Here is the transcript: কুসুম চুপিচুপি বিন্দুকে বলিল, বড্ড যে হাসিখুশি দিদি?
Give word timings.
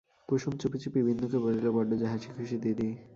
কুসুম 0.29 0.53
চুপিচুপি 0.61 0.99
বিন্দুকে 1.07 1.37
বলিল, 1.45 1.65
বড্ড 1.75 1.91
যে 2.01 2.05
হাসিখুশি 2.11 2.57
দিদি? 2.63 2.89